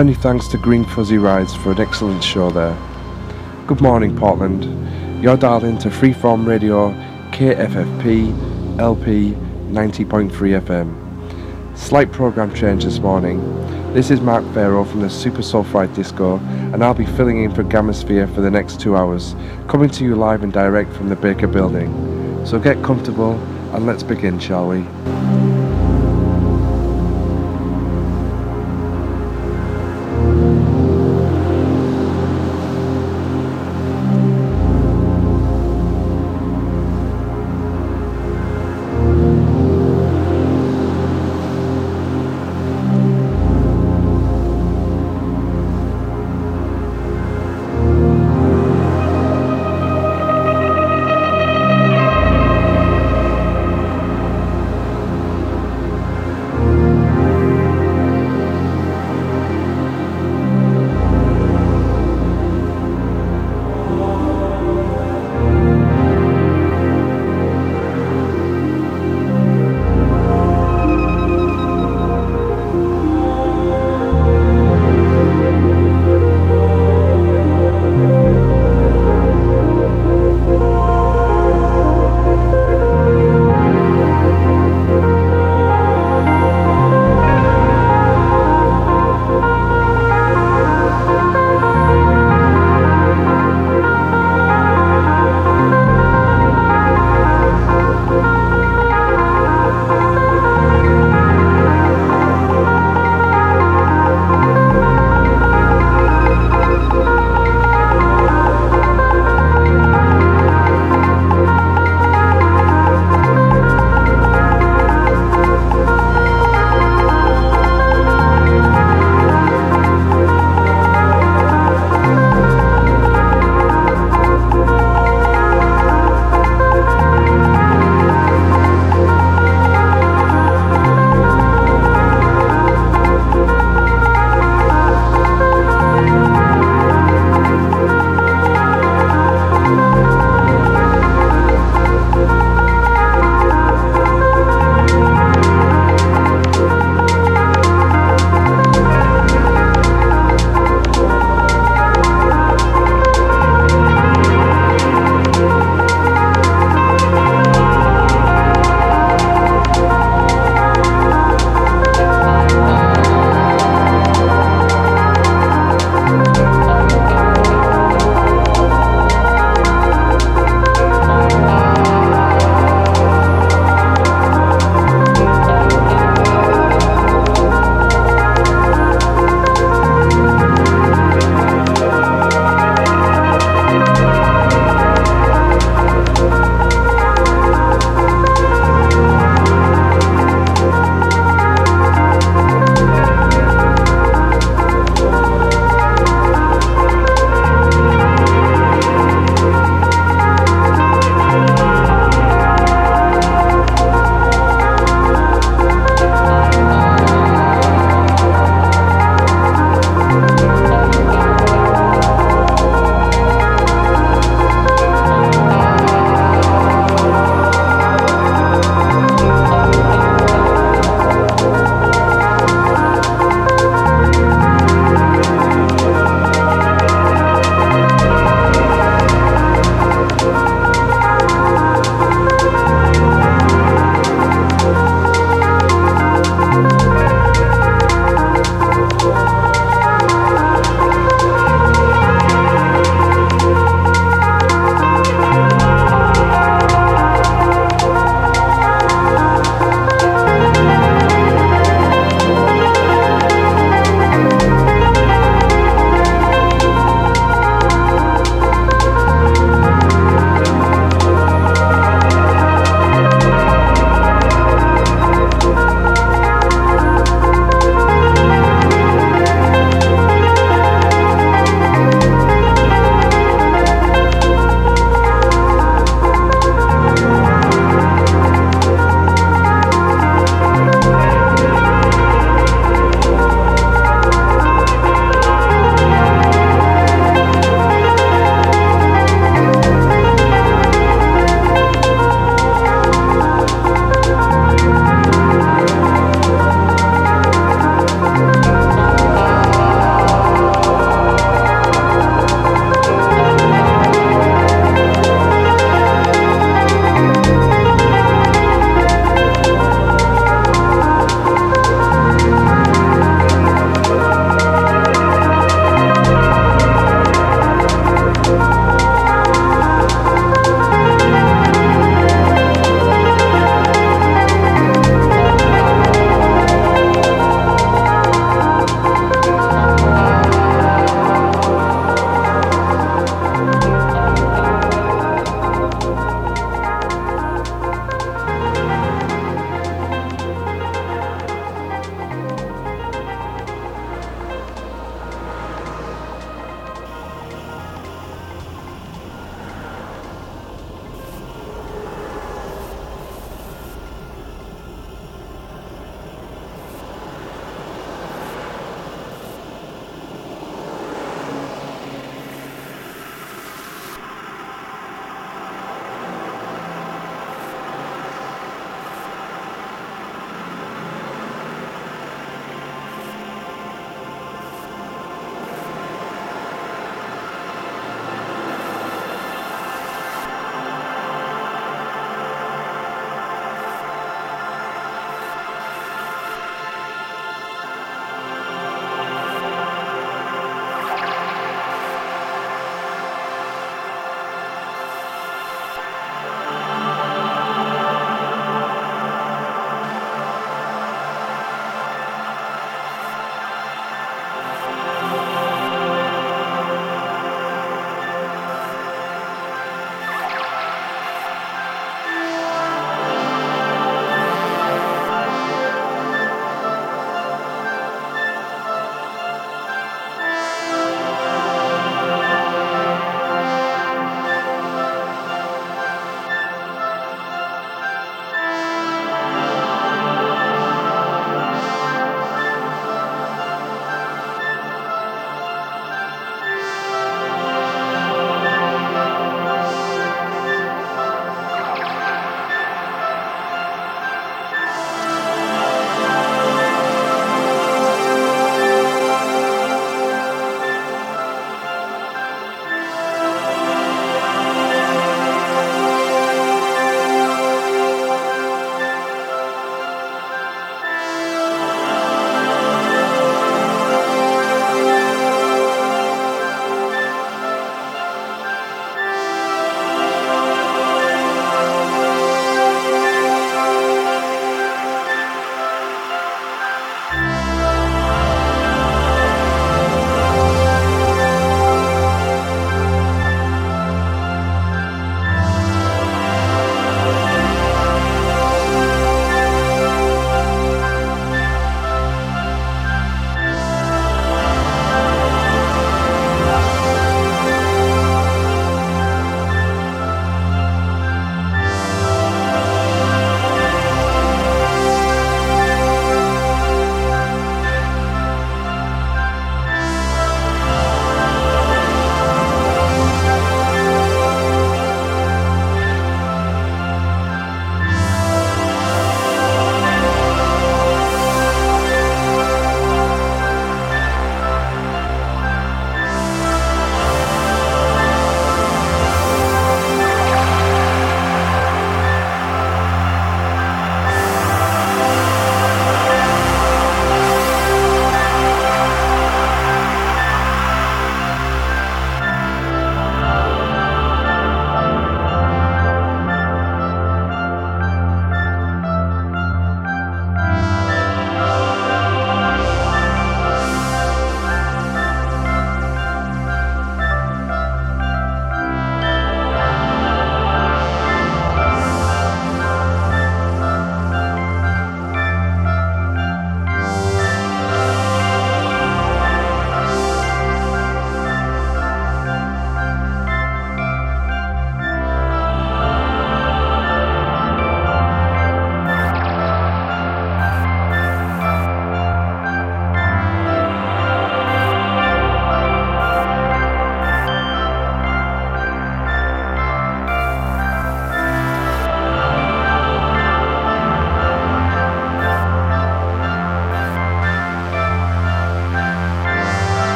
Many 0.00 0.14
thanks 0.14 0.48
to 0.48 0.56
Green 0.56 0.86
Fuzzy 0.86 1.18
Rides 1.18 1.54
for 1.54 1.72
an 1.72 1.78
excellent 1.78 2.24
show 2.24 2.48
there. 2.48 2.74
Good 3.66 3.82
morning, 3.82 4.16
Portland. 4.16 4.64
You're 5.22 5.36
dialed 5.36 5.64
into 5.64 5.90
Freeform 5.90 6.46
Radio 6.46 6.92
KFFP 7.32 8.80
LP 8.80 9.32
90.3 9.68 10.30
FM. 10.30 11.76
Slight 11.76 12.10
program 12.12 12.54
change 12.54 12.84
this 12.84 12.98
morning. 12.98 13.42
This 13.92 14.10
is 14.10 14.22
Mark 14.22 14.42
Farrow 14.54 14.84
from 14.84 15.02
the 15.02 15.10
Super 15.10 15.42
Soul 15.42 15.64
Fried 15.64 15.92
Disco, 15.92 16.38
and 16.72 16.82
I'll 16.82 16.94
be 16.94 17.04
filling 17.04 17.44
in 17.44 17.54
for 17.54 17.62
Gamasphere 17.62 18.34
for 18.34 18.40
the 18.40 18.50
next 18.50 18.80
two 18.80 18.96
hours, 18.96 19.36
coming 19.68 19.90
to 19.90 20.04
you 20.04 20.16
live 20.16 20.42
and 20.42 20.50
direct 20.50 20.94
from 20.94 21.10
the 21.10 21.16
Baker 21.16 21.46
Building. 21.46 22.46
So 22.46 22.58
get 22.58 22.82
comfortable 22.82 23.34
and 23.74 23.84
let's 23.84 24.02
begin, 24.02 24.38
shall 24.38 24.66
we? 24.66 24.78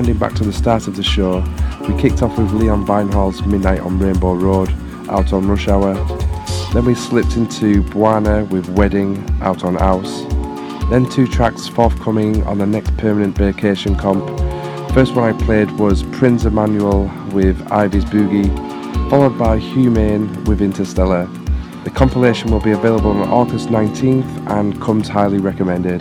Okay, 0.00 0.12
rewinding 0.12 0.18
back 0.18 0.34
to 0.34 0.44
the 0.44 0.52
start 0.52 0.88
of 0.88 0.96
the 0.96 1.02
show, 1.02 1.44
we 1.86 2.00
kicked 2.00 2.22
off 2.22 2.38
with 2.38 2.52
Leon 2.52 2.86
Vynehall's 2.86 3.44
Midnight 3.44 3.80
on 3.80 3.98
Rainbow 3.98 4.32
Road, 4.32 4.70
out 5.10 5.34
on 5.34 5.46
Rush 5.46 5.68
Hour. 5.68 5.92
Then 6.72 6.86
we 6.86 6.94
slipped 6.94 7.36
into 7.36 7.82
Buana 7.82 8.48
with 8.48 8.66
Wedding, 8.70 9.28
out 9.42 9.62
on 9.62 9.74
House. 9.74 10.22
Then 10.88 11.08
two 11.10 11.26
tracks 11.26 11.68
forthcoming 11.68 12.42
on 12.44 12.56
the 12.56 12.66
next 12.66 12.96
permanent 12.96 13.36
vacation 13.36 13.94
comp. 13.94 14.26
First 14.94 15.14
one 15.14 15.34
I 15.34 15.38
played 15.44 15.70
was 15.72 16.02
Prince 16.04 16.46
Emmanuel 16.46 17.10
with 17.32 17.60
Ivy's 17.70 18.06
Boogie, 18.06 18.48
followed 19.10 19.36
by 19.38 19.58
Humane 19.58 20.44
with 20.44 20.62
Interstellar. 20.62 21.26
The 21.84 21.90
compilation 21.90 22.50
will 22.50 22.60
be 22.60 22.72
available 22.72 23.10
on 23.10 23.28
August 23.28 23.68
19th 23.68 24.50
and 24.50 24.80
comes 24.80 25.08
highly 25.08 25.38
recommended. 25.38 26.00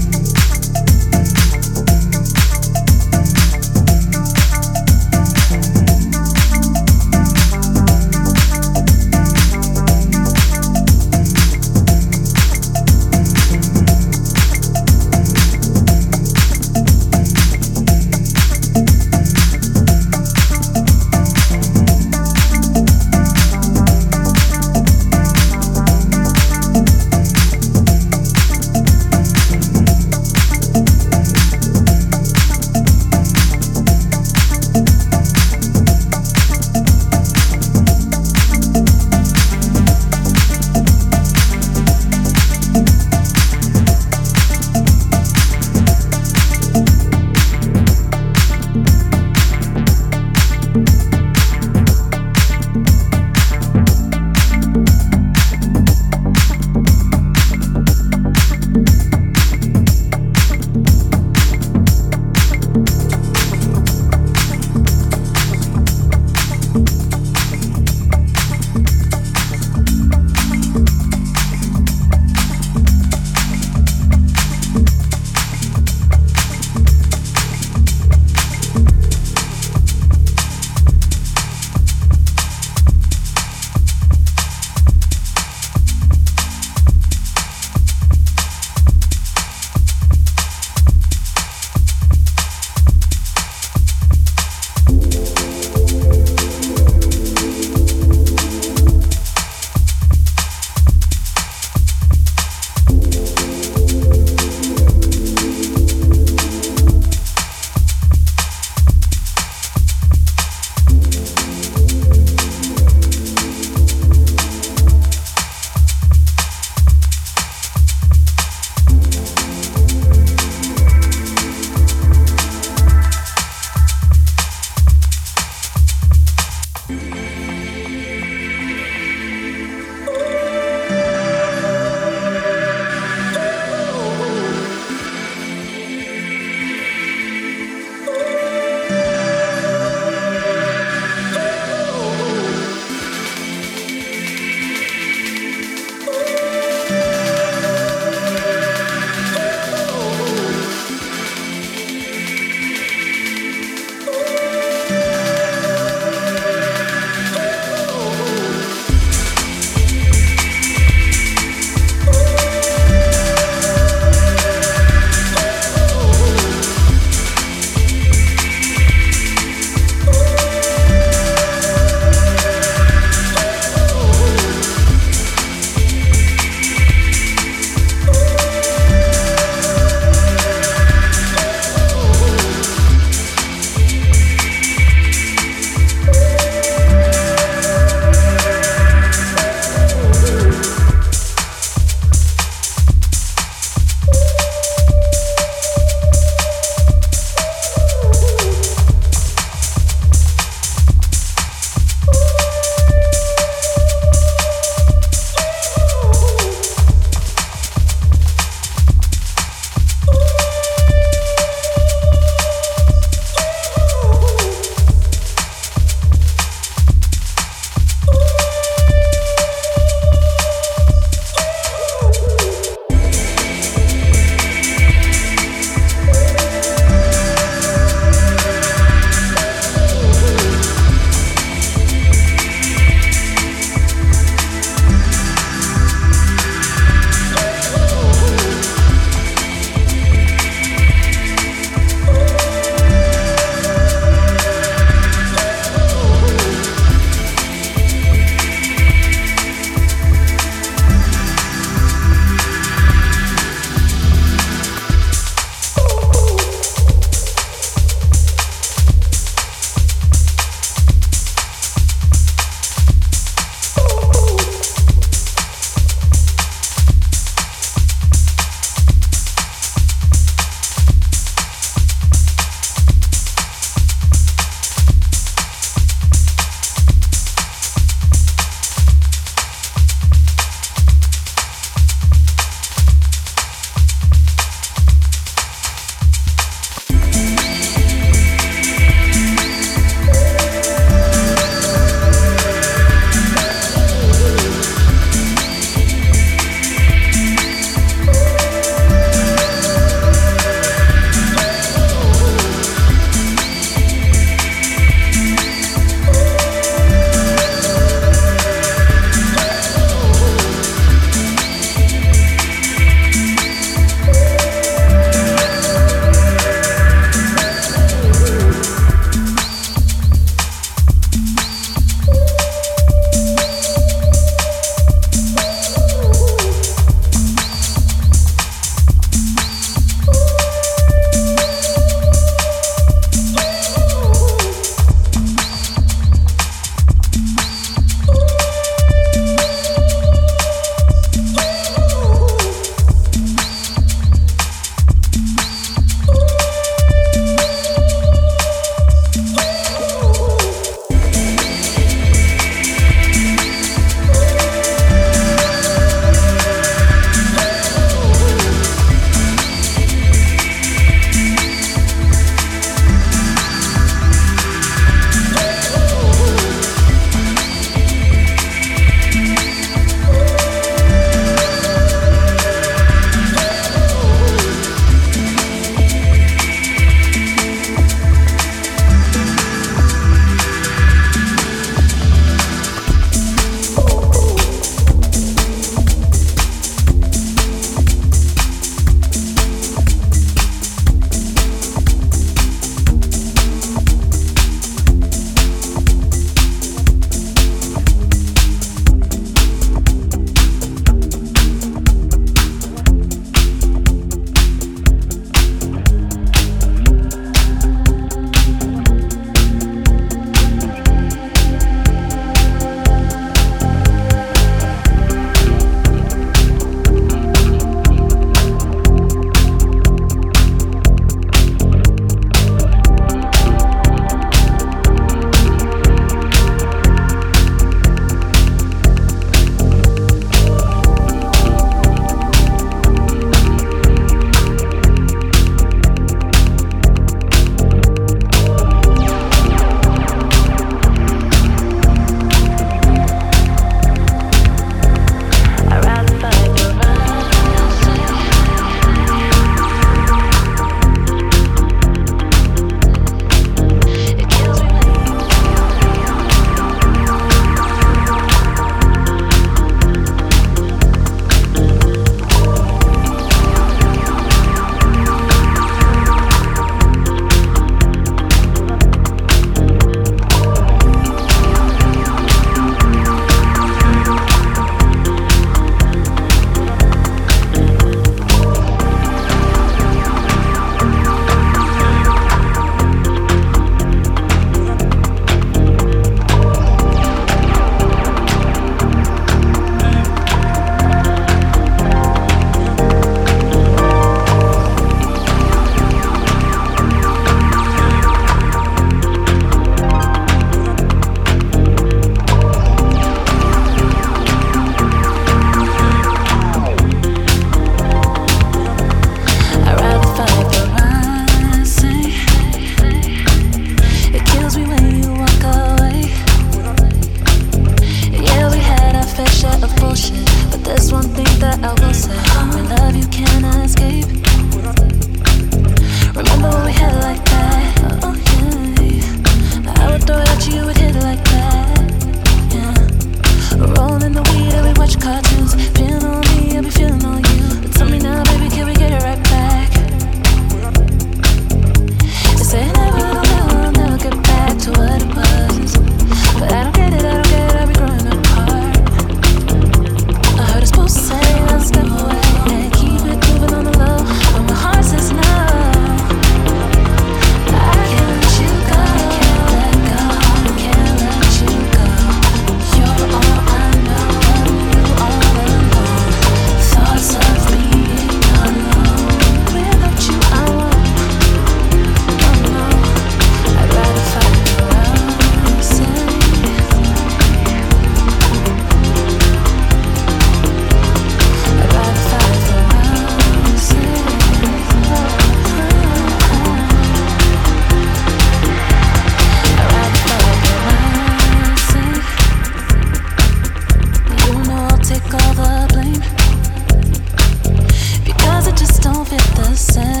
it 599.13 599.35
the 599.35 599.55
same. 599.55 600.00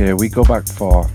Okay, 0.00 0.14
we 0.14 0.28
go 0.28 0.44
back 0.44 0.64
far. 0.64 1.10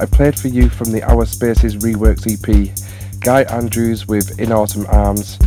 I 0.00 0.06
played 0.06 0.40
for 0.40 0.48
you 0.48 0.70
from 0.70 0.90
the 0.92 1.02
Our 1.02 1.26
Spaces 1.26 1.76
Reworks 1.76 2.24
EP, 2.24 3.20
Guy 3.20 3.42
Andrews 3.54 4.08
with 4.08 4.40
In 4.40 4.50
Autumn 4.50 4.86
Arms, 4.86 5.38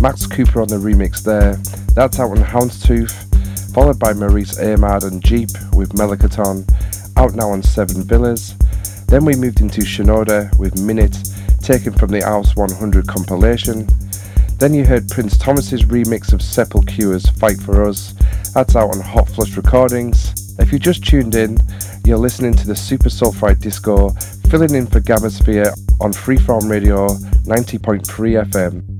Max 0.00 0.26
Cooper 0.26 0.62
on 0.62 0.68
the 0.68 0.76
remix 0.76 1.22
there. 1.22 1.56
That's 1.94 2.18
out 2.18 2.30
on 2.30 2.38
Houndstooth, 2.38 3.74
followed 3.74 3.98
by 3.98 4.14
Maurice 4.14 4.58
Ahmad 4.58 5.02
and 5.04 5.22
Jeep 5.22 5.50
with 5.74 5.92
Melicaton, 5.92 6.66
out 7.18 7.34
now 7.34 7.50
on 7.50 7.62
Seven 7.62 8.02
Villas. 8.02 8.54
Then 9.08 9.26
we 9.26 9.34
moved 9.34 9.60
into 9.60 9.82
Shinoda 9.82 10.58
with 10.58 10.80
Minute, 10.80 11.18
taken 11.60 11.92
from 11.92 12.12
the 12.12 12.22
House 12.22 12.56
100 12.56 13.06
compilation. 13.06 13.86
Then 14.56 14.72
you 14.72 14.86
heard 14.86 15.06
Prins 15.08 15.36
Thomas's 15.36 15.84
remix 15.84 16.32
of 16.32 16.40
Sepalcure's 16.40 17.28
Fight 17.28 17.60
for 17.60 17.86
Us. 17.86 18.14
That's 18.54 18.74
out 18.74 18.94
on 18.94 19.02
Hot 19.02 19.28
Flush 19.28 19.54
Recordings. 19.54 20.42
If 20.58 20.72
you 20.72 20.78
just 20.78 21.04
tuned 21.04 21.34
in, 21.34 21.58
you're 22.04 22.18
listening 22.18 22.54
to 22.54 22.66
the 22.66 22.74
Super 22.74 23.08
Soulfright 23.08 23.60
Disco, 23.60 24.10
filling 24.50 24.74
in 24.74 24.86
for 24.86 25.00
Gamasphere 25.00 25.72
on 26.00 26.12
Freeform 26.12 26.68
Radio 26.68 27.06
90.3 27.06 28.02
FM. 28.50 28.91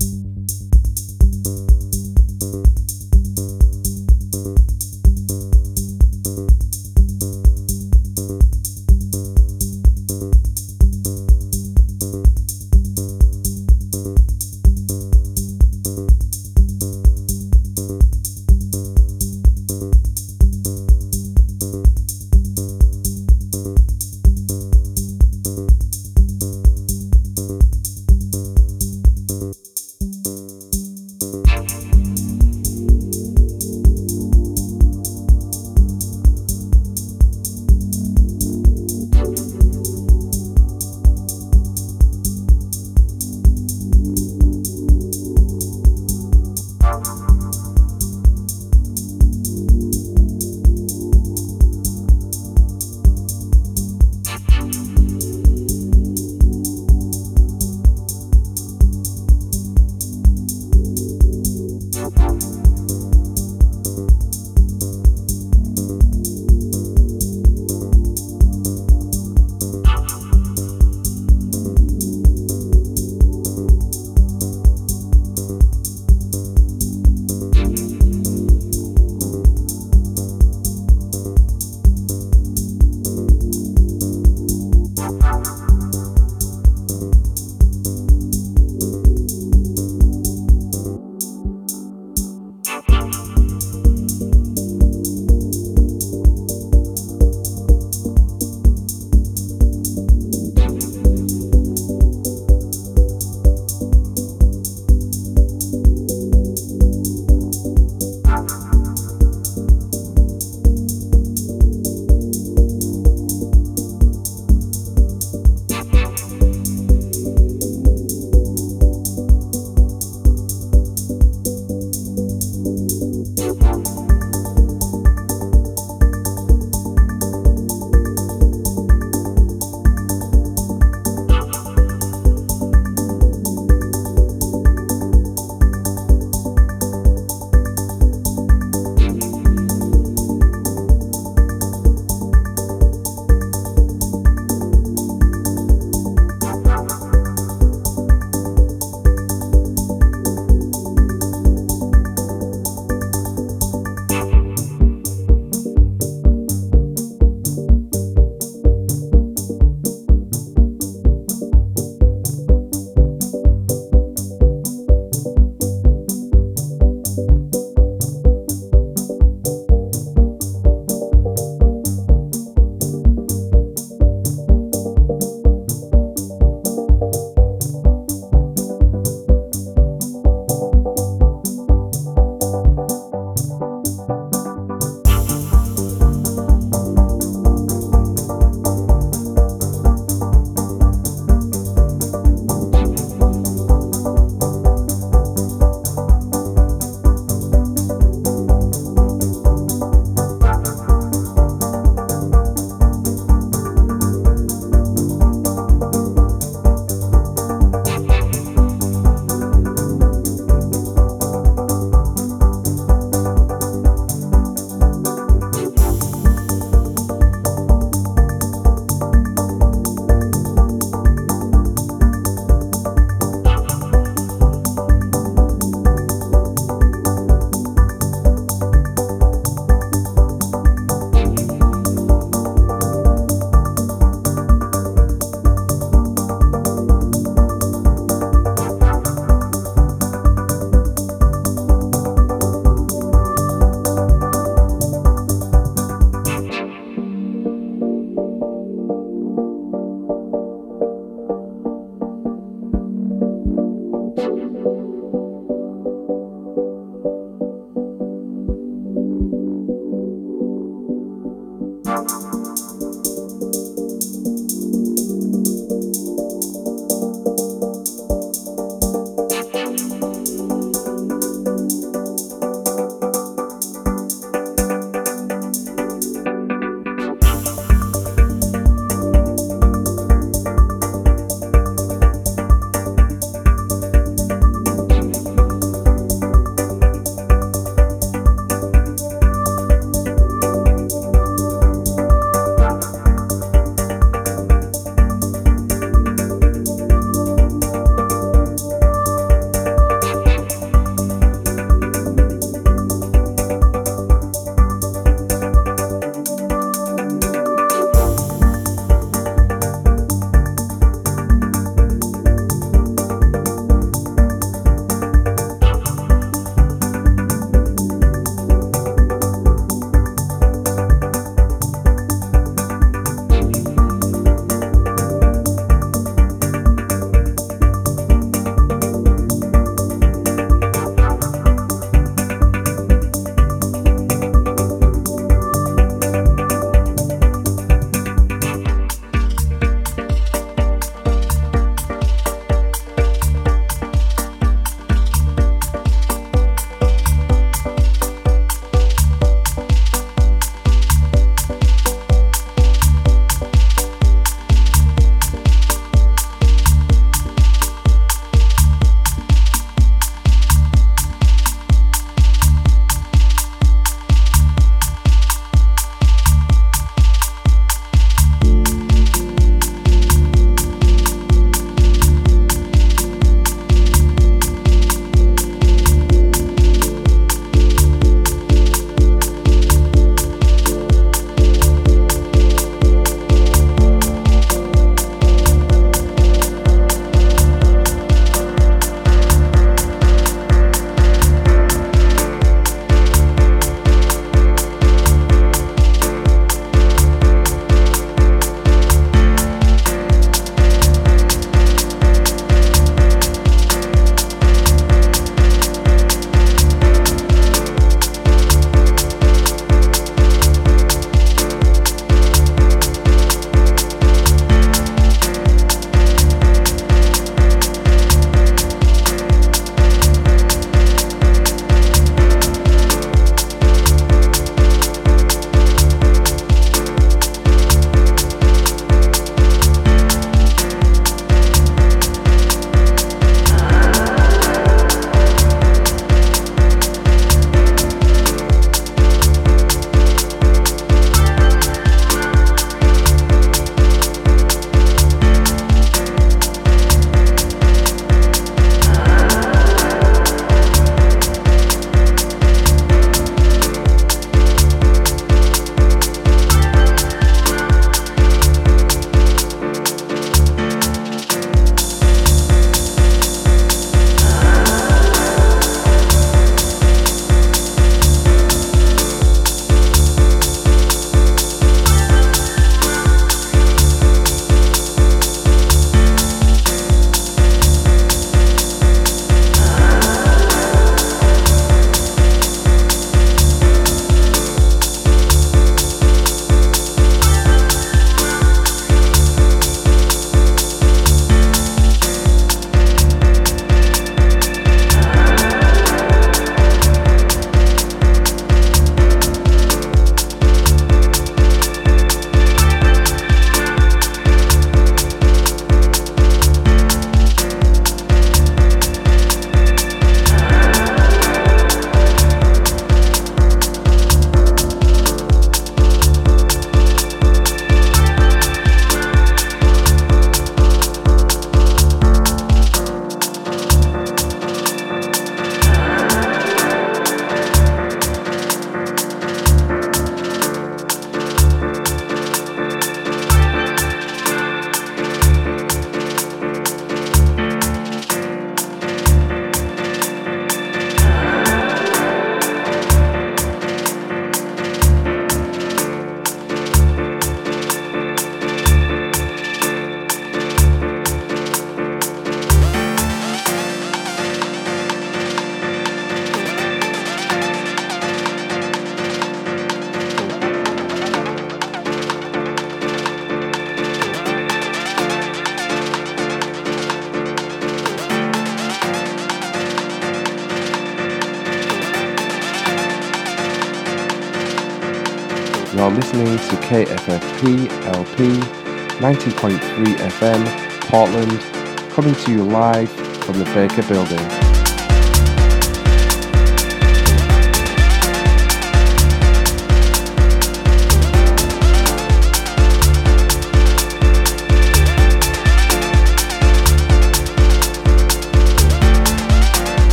90.3 579.23 579.59
FM, 579.99 580.81
Portland, 580.89 581.93
coming 581.93 582.13
to 582.13 582.33
you 582.33 582.43
live 582.43 582.91
from 583.25 583.39
the 583.39 583.45
Baker 583.55 583.87
Building. 583.87 584.42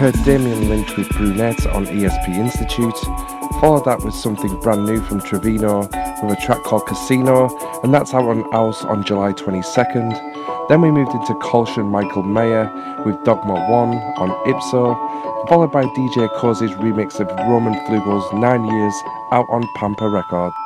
Heard 0.00 0.24
Damien 0.24 0.66
Lynch 0.70 0.96
with 0.96 1.10
Brunette 1.10 1.66
on 1.66 1.84
ESP 1.84 2.28
Institute. 2.28 2.96
Followed 3.60 3.84
that 3.84 4.02
with 4.02 4.14
something 4.14 4.58
brand 4.60 4.86
new 4.86 4.98
from 5.02 5.20
Trevino 5.20 5.80
with 5.80 6.38
a 6.38 6.40
track 6.40 6.62
called 6.62 6.86
Casino, 6.86 7.50
and 7.82 7.92
that's 7.92 8.14
out 8.14 8.24
on 8.24 8.50
House 8.50 8.82
on 8.82 9.04
July 9.04 9.34
22nd. 9.34 10.68
Then 10.70 10.80
we 10.80 10.90
moved 10.90 11.12
into 11.12 11.34
Kolsch 11.34 11.76
Michael 11.84 12.22
Mayer 12.22 12.72
with 13.04 13.22
Dogma 13.24 13.52
1 13.52 13.88
on 14.16 14.48
Ipso, 14.48 14.94
followed 15.46 15.70
by 15.70 15.84
DJ 15.84 16.34
Koze's 16.34 16.70
remix 16.76 17.20
of 17.20 17.28
Roman 17.46 17.74
Flugel's 17.84 18.32
Nine 18.32 18.64
Years 18.64 18.94
out 19.32 19.44
on 19.50 19.68
Pampa 19.76 20.08
Records. 20.08 20.56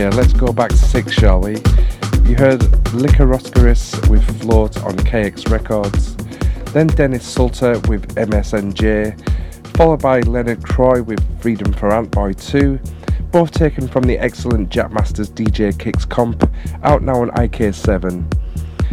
Okay, 0.00 0.16
let's 0.16 0.32
go 0.32 0.50
back 0.50 0.72
six, 0.72 1.12
shall 1.12 1.42
we? 1.42 1.56
You 2.24 2.34
heard 2.34 2.60
Liquoroscaris 2.96 4.08
with 4.08 4.24
Float 4.40 4.82
on 4.82 4.96
KX 4.96 5.50
Records, 5.50 6.16
then 6.72 6.86
Dennis 6.86 7.36
Sulta 7.36 7.86
with 7.86 8.14
MSNJ, 8.14 9.76
followed 9.76 10.00
by 10.00 10.20
Leonard 10.20 10.64
Croy 10.64 11.02
with 11.02 11.20
Freedom 11.42 11.70
for 11.74 11.92
Ant 11.92 12.12
Antboy 12.12 12.32
2, 12.50 12.80
both 13.30 13.50
taken 13.50 13.86
from 13.86 14.04
the 14.04 14.16
excellent 14.16 14.70
Jackmaster's 14.70 15.28
DJ 15.28 15.78
Kicks 15.78 16.06
comp, 16.06 16.50
out 16.82 17.02
now 17.02 17.20
on 17.20 17.28
IK7. 17.32 18.24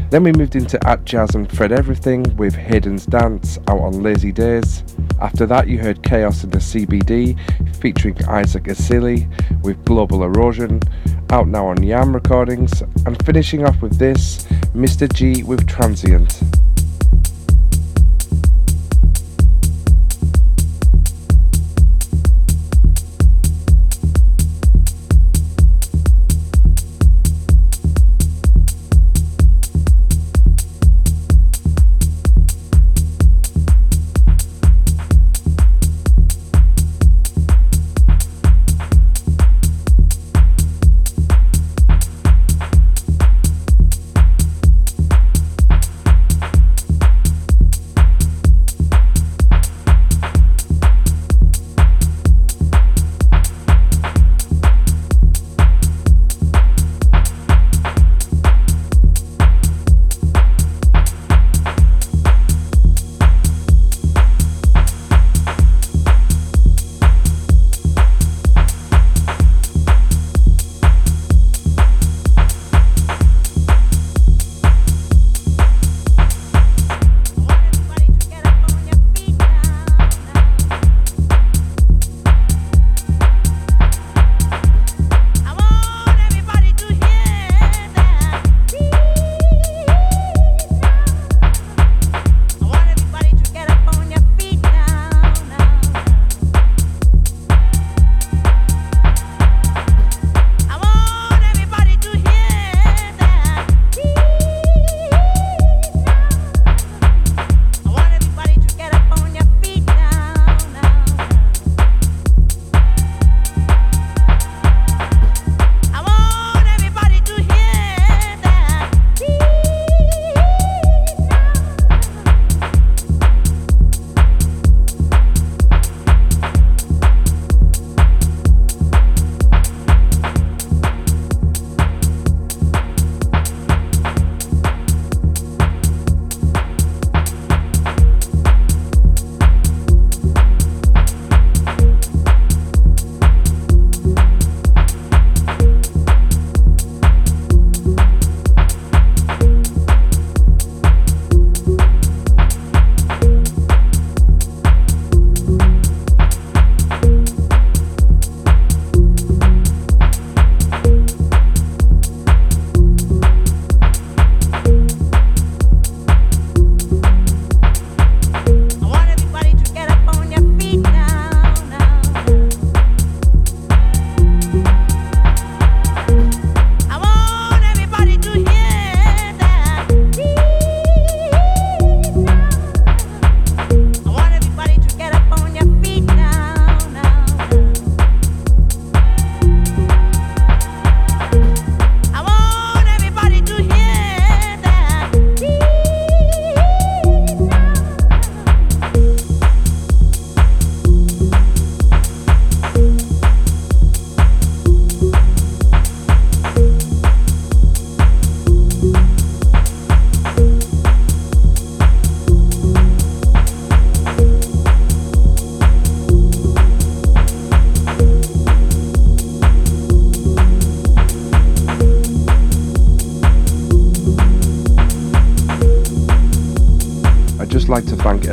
Then 0.10 0.24
we 0.24 0.34
moved 0.34 0.58
into 0.58 0.78
Atjazz 0.80 1.36
and 1.36 1.50
Fred 1.50 1.72
Everything 1.72 2.24
with 2.36 2.54
Hayden's 2.54 3.06
Dance 3.06 3.58
out 3.70 3.80
on 3.80 4.04
Lazy 4.04 4.34
Days. 4.34 4.84
After 5.22 5.46
that, 5.46 5.68
you 5.68 5.80
heard 5.80 6.04
Chaos 6.04 6.44
in 6.44 6.50
the 6.50 6.60
CBD 6.60 7.38
featuring 7.78 8.18
Isaac 8.26 8.66
Asili 8.66 9.30
with 9.68 9.84
Global 9.84 10.24
Erosion, 10.24 10.80
out 11.30 11.50
now 11.50 11.68
on 11.68 11.84
Yam 11.84 12.14
Recordings, 12.14 12.82
and 13.06 13.22
finishing 13.26 13.66
off 13.66 13.82
with 13.82 14.00
this, 14.00 14.46
Mr. 14.74 15.12
G 15.14 15.44
with 15.44 15.68
Transient. 15.68 16.47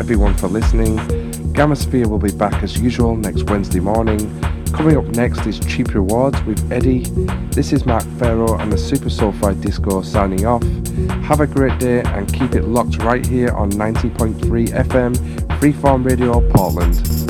Everyone 0.04 0.34
for 0.34 0.48
listening. 0.48 0.98
Gamasphere 1.54 2.06
will 2.06 2.18
be 2.18 2.30
back 2.30 2.62
as 2.62 2.78
usual 2.78 3.16
next 3.16 3.44
Wednesday 3.44 3.80
morning. 3.80 4.18
Coming 4.74 4.98
up 4.98 5.06
next 5.16 5.46
is 5.46 5.58
Cheap 5.60 5.94
Rewards 5.94 6.42
with 6.42 6.70
Eddie. 6.70 7.04
This 7.52 7.72
is 7.72 7.86
Mark 7.86 8.04
Farrow 8.18 8.58
and 8.58 8.70
the 8.70 8.76
Super 8.76 9.08
Soulfly 9.08 9.58
Disco 9.62 10.02
signing 10.02 10.44
off. 10.44 10.62
Have 11.24 11.40
a 11.40 11.46
great 11.46 11.80
day 11.80 12.02
and 12.02 12.30
keep 12.30 12.54
it 12.54 12.64
locked 12.64 12.98
right 12.98 13.24
here 13.24 13.52
on 13.52 13.70
90.3 13.70 14.68
FM, 14.68 15.16
Freeform 15.58 16.04
Radio 16.04 16.46
Portland. 16.50 17.23